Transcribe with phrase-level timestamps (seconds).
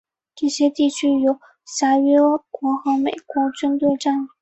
[0.33, 2.17] 这些地区由协约
[2.49, 4.27] 国和美国军队占领。